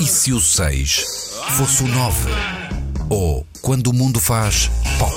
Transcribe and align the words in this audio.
E 0.00 0.06
se 0.06 0.32
o 0.32 0.40
6 0.40 1.34
fosse 1.56 1.82
o 1.82 1.88
9? 1.88 2.30
Ou 3.10 3.44
quando 3.60 3.88
o 3.88 3.92
mundo 3.92 4.20
faz 4.20 4.68
pop? 4.96 5.12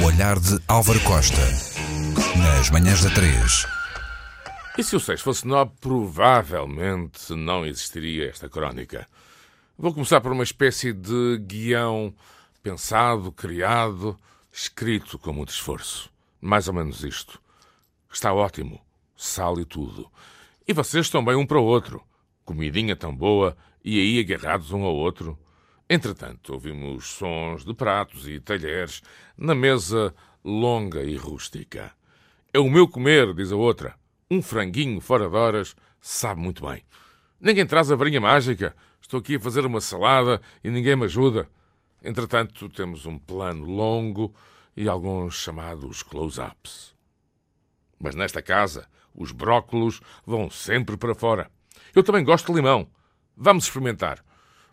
O 0.00 0.06
olhar 0.06 0.38
de 0.38 0.60
Álvaro 0.68 1.00
Costa. 1.00 1.42
Nas 2.38 2.70
manhãs 2.70 3.02
da 3.02 3.10
3. 3.10 3.66
E 4.78 4.84
se 4.84 4.94
o 4.94 5.00
6 5.00 5.20
fosse 5.20 5.44
9, 5.44 5.72
provavelmente 5.80 7.34
não 7.34 7.66
existiria 7.66 8.28
esta 8.28 8.48
crónica. 8.48 9.08
Vou 9.76 9.92
começar 9.92 10.20
por 10.20 10.30
uma 10.30 10.44
espécie 10.44 10.92
de 10.92 11.38
guião 11.38 12.14
pensado, 12.62 13.32
criado, 13.32 14.16
escrito 14.52 15.18
com 15.18 15.32
muito 15.32 15.50
esforço. 15.50 16.08
Mais 16.40 16.68
ou 16.68 16.74
menos 16.74 17.02
isto. 17.02 17.40
Está 18.12 18.32
ótimo. 18.32 18.80
Sal 19.16 19.58
e 19.58 19.64
tudo. 19.64 20.08
E 20.66 20.72
vocês 20.72 21.06
estão 21.06 21.24
bem 21.24 21.34
um 21.34 21.44
para 21.44 21.58
o 21.58 21.64
outro. 21.64 22.00
Comidinha 22.44 22.94
tão 22.94 23.14
boa 23.14 23.56
e 23.82 23.98
aí 23.98 24.20
agarrados 24.20 24.70
um 24.72 24.84
ao 24.84 24.94
outro. 24.94 25.38
Entretanto, 25.88 26.52
ouvimos 26.52 27.06
sons 27.06 27.64
de 27.64 27.74
pratos 27.74 28.28
e 28.28 28.40
talheres 28.40 29.02
na 29.36 29.54
mesa 29.54 30.14
longa 30.44 31.02
e 31.02 31.16
rústica. 31.16 31.92
É 32.52 32.58
o 32.58 32.70
meu 32.70 32.86
comer, 32.86 33.34
diz 33.34 33.50
a 33.50 33.56
outra. 33.56 33.94
Um 34.30 34.40
franguinho 34.40 35.00
fora 35.00 35.28
de 35.28 35.36
horas 35.36 35.76
sabe 36.00 36.40
muito 36.40 36.66
bem. 36.66 36.82
Ninguém 37.40 37.66
traz 37.66 37.90
a 37.90 37.96
varinha 37.96 38.20
mágica. 38.20 38.74
Estou 39.00 39.20
aqui 39.20 39.36
a 39.36 39.40
fazer 39.40 39.66
uma 39.66 39.80
salada 39.80 40.40
e 40.62 40.70
ninguém 40.70 40.96
me 40.96 41.04
ajuda. 41.04 41.48
Entretanto, 42.02 42.68
temos 42.68 43.06
um 43.06 43.18
plano 43.18 43.64
longo 43.64 44.34
e 44.76 44.88
alguns 44.88 45.36
chamados 45.36 46.02
close-ups. 46.02 46.94
Mas 47.98 48.14
nesta 48.14 48.42
casa, 48.42 48.86
os 49.14 49.32
brócolos 49.32 50.00
vão 50.26 50.50
sempre 50.50 50.96
para 50.96 51.14
fora. 51.14 51.50
Eu 51.94 52.02
também 52.02 52.24
gosto 52.24 52.46
de 52.46 52.52
limão. 52.52 52.88
Vamos 53.36 53.64
experimentar. 53.64 54.24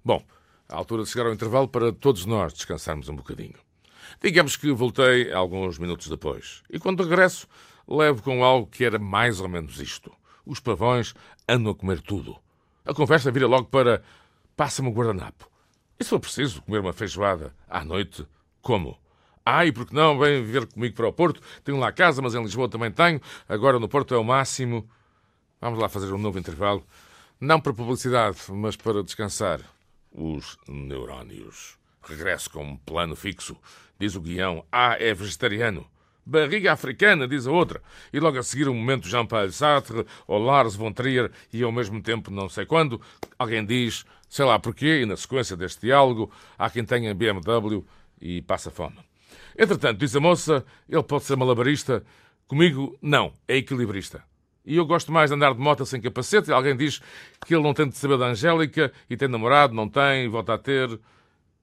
Bom, 0.03 0.23
à 0.67 0.76
altura 0.76 1.03
de 1.03 1.09
chegar 1.09 1.27
ao 1.27 1.34
intervalo 1.34 1.67
para 1.67 1.91
todos 1.91 2.26
nós 2.26 2.53
descansarmos 2.53 3.09
um 3.09 3.15
bocadinho. 3.15 3.55
Digamos 4.21 4.55
que 4.55 4.71
voltei 4.71 5.31
alguns 5.31 5.77
minutos 5.77 6.07
depois. 6.07 6.63
E 6.70 6.79
quando 6.79 7.03
regresso, 7.03 7.48
levo 7.87 8.21
com 8.21 8.43
algo 8.43 8.67
que 8.67 8.84
era 8.84 8.99
mais 8.99 9.39
ou 9.39 9.48
menos 9.48 9.79
isto. 9.79 10.11
Os 10.45 10.59
pavões 10.59 11.13
andam 11.48 11.71
a 11.71 11.76
comer 11.76 12.01
tudo. 12.01 12.37
A 12.85 12.93
conversa 12.93 13.31
vira 13.31 13.48
logo 13.48 13.65
para 13.65 14.01
passa-me 14.55 14.89
o 14.89 14.91
guardanapo. 14.91 15.49
E 15.99 16.04
se 16.04 16.09
for 16.09 16.20
preciso 16.20 16.61
comer 16.63 16.79
uma 16.79 16.93
feijoada 16.93 17.54
à 17.70 17.85
noite, 17.85 18.26
como? 18.61 18.98
Ah, 19.45 19.65
e 19.65 19.71
porque 19.71 19.95
não? 19.95 20.17
Vem 20.17 20.43
viver 20.43 20.67
comigo 20.67 20.95
para 20.95 21.07
o 21.07 21.13
Porto. 21.13 21.41
Tenho 21.63 21.79
lá 21.79 21.91
casa, 21.91 22.21
mas 22.21 22.35
em 22.35 22.41
Lisboa 22.41 22.70
também 22.70 22.91
tenho. 22.91 23.20
Agora 23.48 23.79
no 23.79 23.87
Porto 23.87 24.13
é 24.13 24.17
o 24.17 24.23
máximo. 24.23 24.87
Vamos 25.62 25.77
lá 25.77 25.87
fazer 25.87 26.12
um 26.12 26.17
novo 26.17 26.40
intervalo. 26.40 26.84
Não 27.40 27.62
para 27.62 27.71
publicidade, 27.71 28.40
mas 28.49 28.76
para 28.76 29.04
descansar 29.04 29.62
os 30.12 30.57
neurónios. 30.67 31.77
Regresso 32.01 32.49
com 32.49 32.63
um 32.63 32.76
plano 32.76 33.15
fixo. 33.15 33.55
Diz 33.99 34.15
o 34.15 34.21
guião. 34.21 34.65
Ah, 34.71 34.98
é 34.99 35.13
vegetariano. 35.13 35.85
Barriga 36.26 36.73
africana, 36.73 37.27
diz 37.27 37.45
a 37.45 37.51
outra. 37.51 37.79
E 38.12 38.20
logo 38.20 38.39
a 38.39 38.43
seguir 38.43 38.67
um 38.67 38.73
momento 38.73 39.07
Jean-Paul 39.07 39.51
Sartre 39.51 40.04
ou 40.26 40.39
Lars 40.39 40.76
von 40.76 40.91
Trier 40.91 41.32
e 41.54 41.62
ao 41.62 41.71
mesmo 41.71 42.01
tempo 42.01 42.32
não 42.32 42.49
sei 42.49 42.65
quando 42.65 42.99
alguém 43.37 43.63
diz, 43.63 44.04
sei 44.27 44.45
lá 44.45 44.57
porquê, 44.57 45.01
e 45.01 45.05
na 45.05 45.15
sequência 45.15 45.55
deste 45.55 45.82
diálogo 45.82 46.32
há 46.57 46.71
quem 46.71 46.84
tenha 46.84 47.13
BMW 47.13 47.85
e 48.20 48.41
passa 48.41 48.71
fome. 48.71 48.98
Entretanto, 49.55 49.99
diz 49.99 50.15
a 50.15 50.20
moça, 50.20 50.65
ele 50.89 51.04
pode 51.04 51.23
ser 51.23 51.35
malabarista. 51.35 52.04
Comigo, 52.48 52.98
não, 52.99 53.32
é 53.48 53.57
equilibrista. 53.57 54.23
E 54.65 54.77
eu 54.77 54.85
gosto 54.85 55.12
mais 55.12 55.29
de 55.29 55.35
andar 55.35 55.54
de 55.54 55.59
moto 55.59 55.85
sem 55.85 55.99
capacete. 55.99 56.51
Alguém 56.51 56.76
diz 56.76 57.01
que 57.45 57.55
ele 57.55 57.63
não 57.63 57.73
tem 57.73 57.87
de 57.87 57.98
saber 57.98 58.17
da 58.17 58.27
Angélica 58.27 58.91
e 59.09 59.17
tem 59.17 59.27
namorado, 59.27 59.73
não 59.73 59.90
tem, 59.90 60.27
volta 60.27 60.54
a 60.54 60.57
ter. 60.57 60.99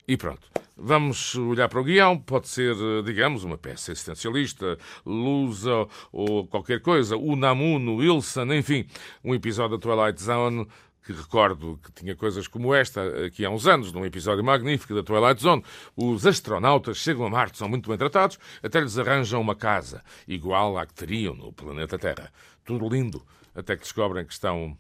E 0.07 0.17
pronto. 0.17 0.49
Vamos 0.81 1.35
olhar 1.35 1.69
para 1.69 1.81
o 1.81 1.85
guião. 1.85 2.17
Pode 2.17 2.47
ser, 2.47 2.75
digamos, 3.05 3.43
uma 3.43 3.59
peça 3.59 3.91
existencialista, 3.91 4.79
lusa 5.05 5.89
ou 6.13 6.47
qualquer 6.47 6.81
coisa. 6.81 7.17
O 7.17 7.35
Namuno, 7.35 7.97
Wilson, 7.97 8.53
enfim. 8.53 8.87
Um 9.25 9.35
episódio 9.35 9.77
da 9.77 9.83
Twilight 9.83 10.23
Zone 10.23 10.69
que 11.05 11.13
recordo 11.13 11.81
que 11.83 11.91
tinha 11.91 12.15
coisas 12.15 12.47
como 12.47 12.75
esta 12.75 13.25
aqui 13.25 13.43
há 13.43 13.49
uns 13.49 13.67
anos, 13.67 13.93
num 13.93 14.05
episódio 14.05 14.45
magnífico 14.45 14.95
da 14.95 15.03
Twilight 15.03 15.41
Zone. 15.41 15.65
Os 15.97 16.27
astronautas 16.27 16.99
chegam 16.99 17.25
a 17.25 17.31
Marte, 17.31 17.57
são 17.57 17.67
muito 17.67 17.89
bem 17.89 17.97
tratados, 17.97 18.39
até 18.63 18.79
lhes 18.79 18.99
arranjam 18.99 19.41
uma 19.41 19.57
casa, 19.57 20.05
igual 20.27 20.77
à 20.77 20.85
que 20.85 20.93
teriam 20.93 21.35
no 21.35 21.51
planeta 21.51 21.99
Terra. 21.99 22.31
Tudo 22.63 22.87
lindo, 22.91 23.25
até 23.55 23.75
que 23.75 23.85
descobrem 23.85 24.27
que 24.27 24.35
estão, 24.35 24.77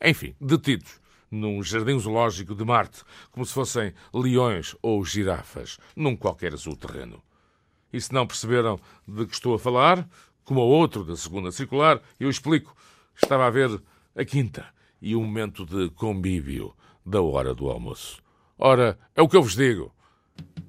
enfim, 0.00 0.36
detidos 0.40 1.03
num 1.34 1.62
jardim 1.62 1.98
zoológico 1.98 2.54
de 2.54 2.64
Marte, 2.64 3.02
como 3.30 3.44
se 3.44 3.52
fossem 3.52 3.92
leões 4.12 4.76
ou 4.80 5.04
girafas, 5.04 5.78
num 5.94 6.16
qualquer 6.16 6.54
azul 6.54 6.76
terreno. 6.76 7.22
E 7.92 8.00
se 8.00 8.12
não 8.12 8.26
perceberam 8.26 8.80
de 9.06 9.26
que 9.26 9.34
estou 9.34 9.54
a 9.54 9.58
falar, 9.58 10.08
como 10.44 10.60
o 10.60 10.68
outro 10.68 11.04
da 11.04 11.16
segunda 11.16 11.50
circular, 11.50 12.00
eu 12.18 12.28
explico. 12.28 12.74
Estava 13.14 13.46
a 13.46 13.50
ver 13.50 13.80
a 14.16 14.24
quinta 14.24 14.66
e 15.00 15.14
o 15.14 15.20
momento 15.20 15.64
de 15.64 15.90
convívio 15.90 16.74
da 17.04 17.20
hora 17.20 17.54
do 17.54 17.68
almoço. 17.68 18.22
Ora, 18.58 18.98
é 19.14 19.22
o 19.22 19.28
que 19.28 19.36
eu 19.36 19.42
vos 19.42 19.54
digo. 19.54 19.92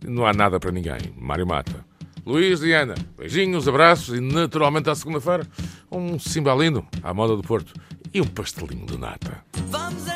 Não 0.04 0.26
há 0.26 0.34
nada 0.34 0.60
para 0.60 0.72
ninguém. 0.72 1.14
Mário 1.18 1.48
Mata. 1.48 1.86
Luís 2.26 2.64
e 2.64 2.74
Ana, 2.74 2.96
beijinhos, 3.16 3.68
abraços 3.68 4.18
e 4.18 4.20
naturalmente 4.20 4.90
à 4.90 4.96
segunda-feira 4.96 5.48
um 5.92 6.18
cimbalino 6.18 6.88
à 7.04 7.14
moda 7.14 7.36
do 7.36 7.44
Porto 7.44 7.74
e 8.12 8.20
um 8.20 8.26
pastelinho 8.26 8.86
de 8.86 8.98
nata. 8.98 9.44
Vamos 9.68 10.04
embora, 10.08 10.15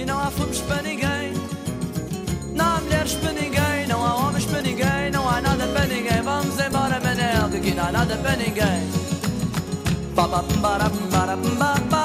E 0.00 0.04
não 0.06 0.18
há 0.18 0.30
fomos 0.30 0.62
para 0.62 0.80
ninguém, 0.80 1.34
não 2.54 2.64
há 2.64 2.80
mulheres 2.80 3.12
para 3.12 3.32
ninguém, 3.32 3.86
não 3.86 4.02
há 4.02 4.14
homens 4.14 4.46
para 4.46 4.62
ninguém, 4.62 5.10
não 5.12 5.28
há 5.28 5.42
nada 5.42 5.66
para 5.66 5.84
ninguém. 5.84 6.22
Vamos 6.22 6.58
embora, 6.58 6.98
Manel, 6.98 7.50
que 7.50 7.56
aqui 7.58 7.74
não 7.74 7.84
há 7.84 7.92
nada 7.92 8.16
para 8.16 8.36
ninguém. 8.36 8.80
Ba, 10.14 10.26
ba, 10.26 10.42
ba, 10.62 10.78
ba, 10.78 10.88
ba, 10.88 11.36
ba, 11.36 11.74
ba. 11.90 11.99